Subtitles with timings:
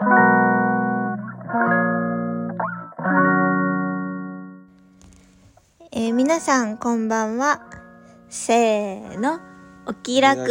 [0.00, 7.66] えー皆さんこんばんは。
[8.28, 9.40] せーの。
[9.86, 10.46] お気楽夫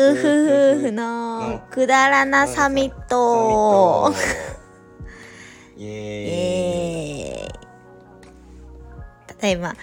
[0.82, 4.14] 婦のくだらなサミット。
[5.78, 7.54] イエー
[9.28, 9.76] ただいま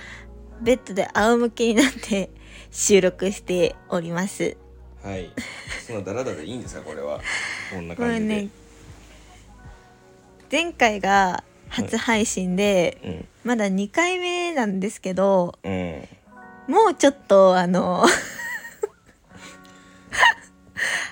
[0.61, 2.29] ベッドで仰向けになって
[2.71, 4.59] 収録しております。
[5.03, 5.33] はい。
[5.87, 7.19] そんなダラダラいいんですかこれは。
[7.73, 8.64] こんな感じで、ね
[10.51, 15.73] 前回が初配信で、まだ2回目なんですけどうん。
[15.73, 16.09] うん
[16.66, 18.07] もうちょっとあの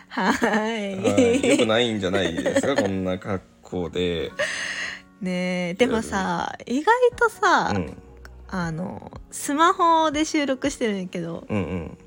[0.09, 1.49] は はい。
[1.51, 2.75] よくないんじゃないですか？
[2.83, 4.31] こんな格好で。
[5.21, 5.75] ねえ。
[5.75, 7.97] でもさ意外とさ、うん。
[8.49, 11.99] あのスマホで収録してるんやけどうんうん。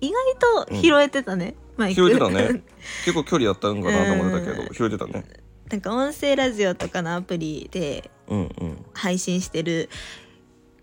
[0.00, 2.62] 意外と拾えてたね、マイク拾えてたね。
[3.06, 4.66] 結構距離あったんかなと思ってたけうん。
[4.66, 5.24] ど拾えてたね
[5.72, 8.10] なんか音声ラジオとかのアプリで
[8.92, 9.88] 配信してる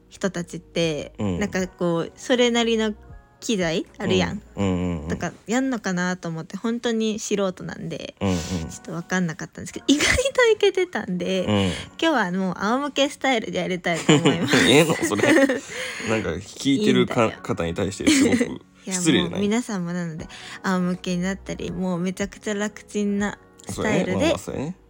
[0.09, 1.39] 人たちって、うん。
[1.39, 2.95] なんかこうそれなりの
[3.39, 8.37] 機材あるやん、うんうんうんだからやんのかなと思って本当に素人なんでうんうん。
[8.37, 11.65] ちょっと分かんなかったんですけど意外といけてたんで、うん。
[11.67, 14.55] 今日はもう仰向けスタイルでやりたいと思います。
[14.67, 15.21] ええのそれ？
[15.31, 19.37] なんか聞いてる方に対してすごく失礼な。
[19.37, 20.27] い皆さんもなので
[20.63, 23.37] 仰向けになったりもうめちゃくちゃ楽ちんな
[23.67, 24.35] スタイルで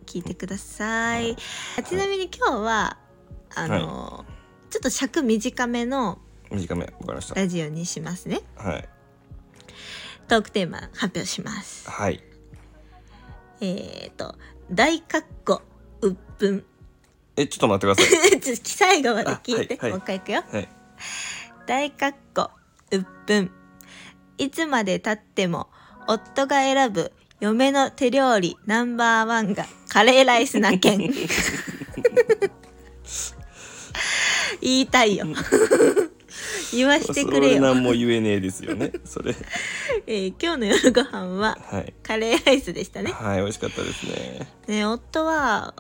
[0.10, 1.36] 聞いてください。
[1.78, 2.98] あちなみに今日は
[3.56, 4.26] あの、
[4.72, 6.18] ちょっと尺短めの
[6.52, 8.42] 短めわかりましたラジオにしますね。
[8.56, 8.90] はい
[10.28, 11.88] トークテーマ発表します。
[11.88, 12.24] はい
[13.62, 14.36] えっ、と
[14.72, 15.62] 大括弧
[16.02, 16.66] うっぷん。
[17.36, 20.44] えちょっと待ってください ちょっと最後まで聞いて、あはいはいもう一回いくよ。
[20.52, 20.70] はい
[21.68, 22.50] 大括弧
[22.92, 23.52] うっぷん
[24.40, 25.70] いつまでたっても
[26.08, 31.00] 夫が選ぶ嫁の手料理ナンバーワンがカレーライスな件
[34.62, 35.26] 言いたいよ。
[36.72, 38.92] 言わしてくれよ、何も言えねえですよね。
[39.04, 39.36] それ。
[40.06, 41.94] えー今日の夜ご飯ははい。
[42.04, 43.12] カレーライスでしたね。
[43.12, 44.48] はい美味しかったですね。
[44.68, 45.74] ね夫は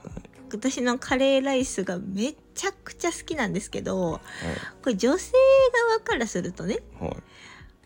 [0.52, 4.19] 私のカレーライスがめちゃくちゃ好きなんですけど
[4.81, 5.31] これ女性
[5.88, 7.09] 側からするとねはい。
[7.09, 7.18] はい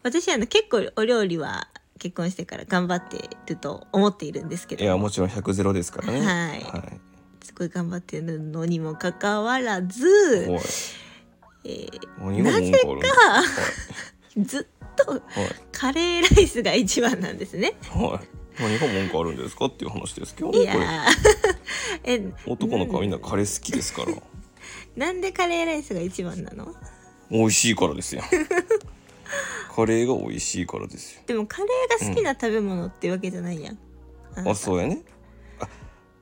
[0.03, 1.69] 私はあの結構お料理は
[2.03, 6.19] 結婚してから頑張ってると思っているんですけいやどもちろん100ゼロですからね。
[6.19, 6.27] はい。
[6.59, 6.99] はい。
[7.41, 10.05] すごい頑張ってるのにもかかわらず、
[11.63, 13.43] えー何が文句あるんですか
[14.37, 15.21] ずっとはい。
[15.71, 17.75] カレーライスが一番なんですね。
[17.89, 18.03] はい。
[18.11, 18.27] はい
[18.59, 20.87] 何が文句あるんですかっていう話ですけどいやね
[22.03, 24.11] え男の子はみんなカレー好きですから。
[24.95, 26.75] なんでカレーライスが一番なの？
[27.31, 28.21] 美味しいからですよ
[29.73, 31.23] カレーが美味しいからですよ。
[31.25, 33.77] でもカレーが好きな食べ物ってわけじゃないやん。
[34.35, 35.01] ああそうやね。
[35.59, 35.67] あ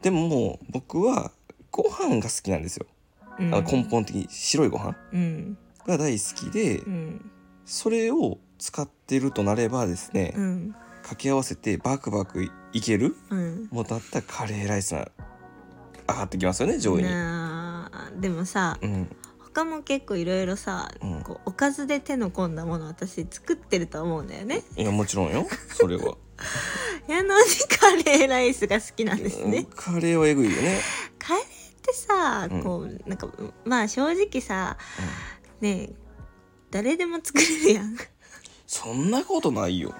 [0.01, 1.31] でももう僕は
[1.69, 2.85] ご飯が好きなんですよ、
[3.40, 3.53] うん。
[3.53, 4.95] あの根本的に白いご飯。
[5.11, 5.57] うん。
[5.85, 7.31] が大好きで、うん。
[7.66, 10.75] それを使ってるとなればですね、うん。
[11.01, 13.67] 掛け合わせてバクバクいけるうん。
[13.69, 15.11] もうだったらカレーライスが
[16.07, 17.09] 上がってきますよね上位に。
[17.09, 18.11] なあ。
[18.17, 19.09] でもさうん、
[19.53, 24.63] 他も結構いろいろさ、うんこうおかずで手の込んだもの私作ってると思うんだよね。
[24.78, 26.17] いやもちろんよそれは。
[27.07, 27.45] やのに
[27.79, 29.67] カレーライスが好きなんですね。
[29.75, 30.79] カレーはえぐいよね。
[31.19, 31.47] カレーっ
[31.81, 33.29] てさうんこうなんか
[33.66, 34.78] まあ正直さ
[35.59, 35.94] ねえ
[36.72, 37.97] 誰でも作れるやん。
[38.66, 39.94] そんなことないよ。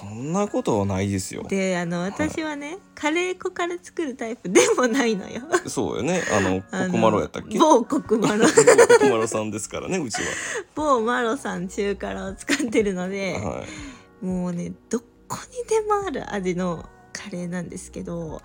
[0.00, 1.42] そんなことはないですよ。
[1.48, 5.42] であの私はね、カレー粉から作るタイプでもないのよ。
[5.66, 6.22] そうよね。
[6.32, 7.58] あの あのコクマロやったっけ？
[7.58, 8.52] 某コクマロコ
[8.98, 10.16] クマロさんですからねうち
[10.74, 13.50] 某マロさん中辛を使ってるので、は。
[13.58, 13.64] は
[14.22, 14.24] い。
[14.24, 15.06] もうねどこ
[15.50, 18.40] にでもある味のカレーなんですけど、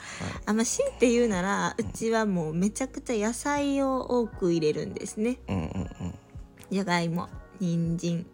[0.46, 6.14] あまあ強いて言うならうちはもうめちゃくちゃ野菜を多く入れるんですねうんうんうん。
[6.72, 7.30] じゃがいも
[7.60, 8.26] 人参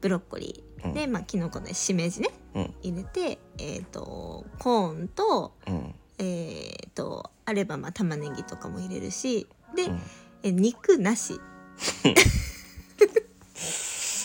[0.00, 10.00] ブロッコリー、うんでまあきのこのしめじねうん入れてえっ、とコーンとうんえっ、とあればまあ玉ねぎとかも入れるしで、うん。
[10.42, 11.40] え肉なし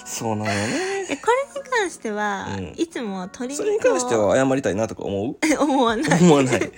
[0.05, 1.07] そうなんよね。
[1.09, 5.37] えこれに関しては、うんいつも鶏それに関しては謝りたいなとか思う？
[5.59, 6.71] 思わない思わない。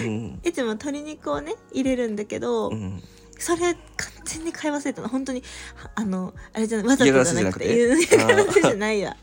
[0.00, 3.02] うん いつも鶏肉をね入れるんだけど、うん。
[3.38, 3.78] それ完
[4.24, 5.08] 全に買い忘れたの。
[5.08, 5.42] 本当に
[5.74, 8.26] はあのあれじゃないわざとじゃなくて嫌がらせじゃなくて？
[8.26, 9.16] 嫌がらせじゃないわ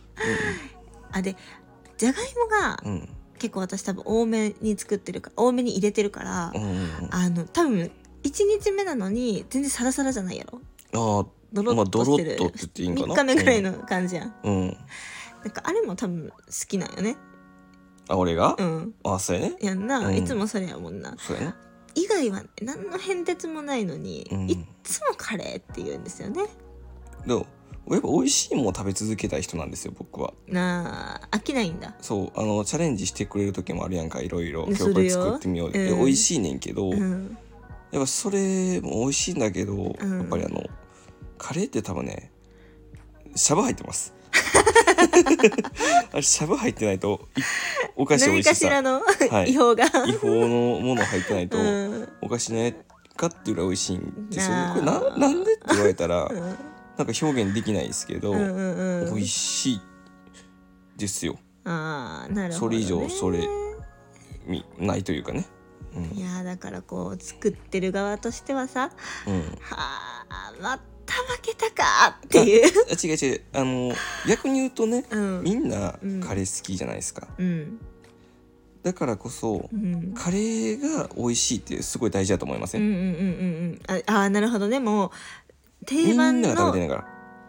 [1.12, 1.36] あで
[1.98, 2.92] じゃがいもがうん。
[2.94, 6.90] うん結構私多分多めに作ってるから多めに入れてるから、うんうん。
[7.12, 7.92] あの多分1
[8.24, 10.62] 日目なのに全然サラサラじゃないやろ。
[10.94, 14.34] あドロまあッとしてる、ドロッとって言っていいんかな？3日目ぐらいの感じやん、あ。
[14.46, 14.68] うん。
[15.44, 16.36] なんかあれも多分好
[16.70, 17.18] きなんよね
[18.08, 21.56] あ俺が、うんあそうやねやんな、うんいつもそれやもんなそうやな
[21.96, 24.50] 以外はね何の変哲もないのに、うん。
[24.50, 26.46] いっつもカレーって言うんですよね。
[27.26, 27.46] でも
[27.90, 30.34] やっぱ美味しいもの食べ続けたい人なんですよ僕は。
[30.48, 31.94] なあ飽きないんだ。
[32.02, 34.66] そうあのチャレンジしてくれる時もあるやんかいろいろ。
[34.68, 35.92] 今日これ作ってみよう、で。
[35.92, 36.00] うん。
[36.00, 37.38] 美味しいねんけど、うん。
[37.92, 39.84] やっぱそれも美味しいんだけど、ん。
[39.84, 40.64] やっぱりあの
[41.38, 42.32] カレーって多分ね
[43.36, 44.14] シャバ入ってます。
[46.12, 47.42] あれシャバ入ってないとい
[47.96, 48.52] お菓子美何味しさ。
[48.52, 49.52] かしらの、はい。
[49.52, 49.86] 違法が。
[49.86, 52.10] 違法のもの入ってないと、うん。
[52.22, 52.86] お菓子ね
[53.16, 54.56] かっていうぐらい美味しいんですよ。
[54.56, 54.74] なあ。
[54.74, 56.40] これななんでって言われたらうん。
[56.40, 59.82] なんか表現できないですけど、うんうんうん美味しい
[60.98, 61.38] ですよ。
[61.66, 63.48] ああなるほど、ね、それ以上それ
[64.46, 65.48] みないというかね。
[66.14, 68.90] いやーだからこう作ってる側としてはさ
[69.28, 69.78] うん、うん、は
[70.30, 72.72] あまた負けたかっていう。
[72.90, 73.42] あ違う違う。
[73.54, 73.94] あの
[74.28, 75.44] 逆に言うとねうん。
[75.44, 76.22] みんなうん。
[76.22, 77.80] カレー好きじゃないですか、うん。
[78.84, 80.14] だからこそうん。
[80.14, 83.12] カレーが美味しいってすごい大事だと思いません、うんうんうんうんう
[83.74, 83.82] ん。
[83.88, 84.80] ああーなるほどね。
[84.80, 86.54] もう定み番の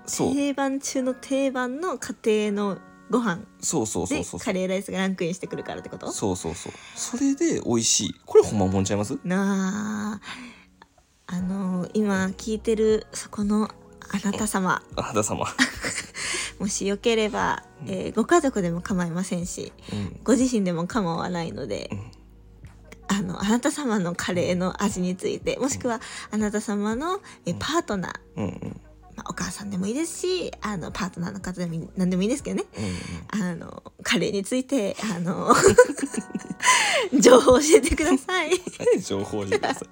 [0.07, 2.79] 定番中の定番の家庭の
[3.11, 3.43] ご飯。
[3.61, 4.41] そうそうそうでそう。
[4.41, 6.11] カレーライスがランクインしてくるからってこと？
[6.11, 6.73] そうそうそう。
[6.95, 8.15] それで美味しい。
[8.25, 9.19] これほんまもんちゃいます？
[9.25, 10.21] なあ
[11.27, 13.69] あのー今聞いてるそこの
[14.13, 14.83] あなた様。
[14.97, 15.47] あなた様。
[16.61, 20.21] もしよければ、えーご家族でも構いませんしうん。
[20.25, 22.11] ご自身でも構わないので、うん。
[23.09, 26.01] あのあなた様のカレーの味についてもしくは
[26.31, 28.81] あなた様のえパートナー、うんうん。
[29.17, 32.65] まあ、お母さんでもいいですしあのパートナーの方でも何でもいいですけどね。
[33.35, 33.51] うんうん。
[33.51, 35.55] あのカレーについてあの
[37.21, 38.51] 情報を教えてください。
[38.95, 39.89] 何 情報を教えてください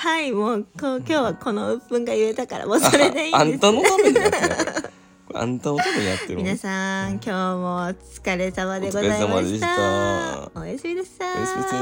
[0.00, 3.56] はいもうこう今日はこの鬱憤が言えたからもうそれでいいあです。
[3.56, 4.62] んたのためにやってるこれ
[5.26, 10.50] これあんたのためにやってる皆さん今日もお疲れ様でございました。
[10.54, 11.36] おやすみなさい。
[11.36, 11.76] おやすみなさ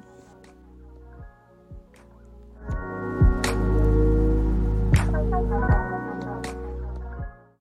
[0.00, 0.13] い